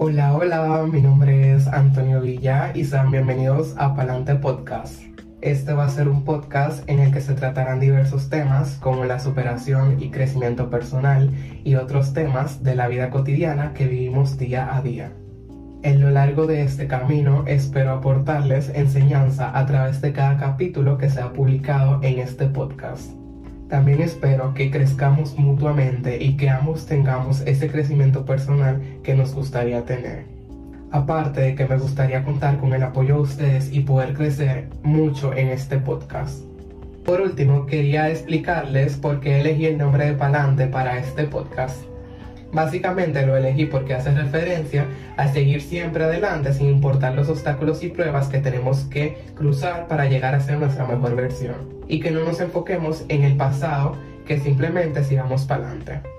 Hola, 0.00 0.32
hola, 0.36 0.86
mi 0.86 1.02
nombre 1.02 1.54
es 1.54 1.66
Antonio 1.66 2.20
Villa 2.20 2.70
y 2.72 2.84
sean 2.84 3.10
bienvenidos 3.10 3.74
a 3.78 3.96
Palante 3.96 4.36
Podcast. 4.36 5.02
Este 5.40 5.72
va 5.72 5.86
a 5.86 5.88
ser 5.88 6.08
un 6.08 6.24
podcast 6.24 6.88
en 6.88 7.00
el 7.00 7.12
que 7.12 7.20
se 7.20 7.34
tratarán 7.34 7.80
diversos 7.80 8.30
temas 8.30 8.76
como 8.80 9.04
la 9.06 9.18
superación 9.18 10.00
y 10.00 10.12
crecimiento 10.12 10.70
personal 10.70 11.32
y 11.64 11.74
otros 11.74 12.12
temas 12.12 12.62
de 12.62 12.76
la 12.76 12.86
vida 12.86 13.10
cotidiana 13.10 13.74
que 13.74 13.88
vivimos 13.88 14.38
día 14.38 14.76
a 14.76 14.82
día. 14.82 15.12
En 15.82 16.00
lo 16.00 16.10
largo 16.10 16.46
de 16.46 16.62
este 16.62 16.86
camino 16.86 17.42
espero 17.48 17.90
aportarles 17.90 18.70
enseñanza 18.76 19.58
a 19.58 19.66
través 19.66 20.00
de 20.00 20.12
cada 20.12 20.36
capítulo 20.36 20.96
que 20.96 21.10
se 21.10 21.20
ha 21.20 21.32
publicado 21.32 21.98
en 22.04 22.20
este 22.20 22.46
podcast. 22.46 23.10
También 23.68 24.00
espero 24.00 24.54
que 24.54 24.70
crezcamos 24.70 25.38
mutuamente 25.38 26.22
y 26.22 26.36
que 26.36 26.48
ambos 26.48 26.86
tengamos 26.86 27.42
ese 27.42 27.70
crecimiento 27.70 28.24
personal 28.24 28.80
que 29.02 29.14
nos 29.14 29.34
gustaría 29.34 29.84
tener. 29.84 30.24
Aparte 30.90 31.42
de 31.42 31.54
que 31.54 31.66
me 31.66 31.76
gustaría 31.76 32.24
contar 32.24 32.58
con 32.58 32.72
el 32.72 32.82
apoyo 32.82 33.16
de 33.16 33.20
ustedes 33.20 33.70
y 33.70 33.80
poder 33.80 34.14
crecer 34.14 34.70
mucho 34.82 35.34
en 35.34 35.48
este 35.48 35.76
podcast. 35.78 36.42
Por 37.04 37.20
último, 37.20 37.66
quería 37.66 38.10
explicarles 38.10 38.96
por 38.96 39.20
qué 39.20 39.40
elegí 39.40 39.66
el 39.66 39.76
nombre 39.76 40.06
de 40.06 40.12
Palante 40.14 40.66
para 40.66 40.98
este 40.98 41.24
podcast. 41.24 41.84
Básicamente 42.52 43.26
lo 43.26 43.36
elegí 43.36 43.66
porque 43.66 43.94
hace 43.94 44.10
referencia 44.10 44.86
a 45.16 45.28
seguir 45.28 45.60
siempre 45.60 46.04
adelante 46.04 46.52
sin 46.52 46.68
importar 46.68 47.14
los 47.14 47.28
obstáculos 47.28 47.82
y 47.84 47.88
pruebas 47.88 48.28
que 48.28 48.38
tenemos 48.38 48.84
que 48.84 49.18
cruzar 49.34 49.86
para 49.86 50.06
llegar 50.06 50.34
a 50.34 50.40
ser 50.40 50.58
nuestra 50.58 50.86
mejor 50.86 51.14
versión. 51.14 51.56
Y 51.88 52.00
que 52.00 52.10
no 52.10 52.24
nos 52.24 52.40
enfoquemos 52.40 53.04
en 53.08 53.24
el 53.24 53.36
pasado, 53.36 53.96
que 54.26 54.38
simplemente 54.38 55.04
sigamos 55.04 55.44
para 55.44 55.66
adelante. 55.66 56.17